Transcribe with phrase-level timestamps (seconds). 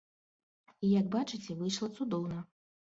[0.87, 2.45] І як бачыце, выйшла цудоўна.